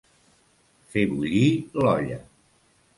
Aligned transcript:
Fer 0.95 1.05
bullir 1.13 1.45
l'olla. 1.85 2.21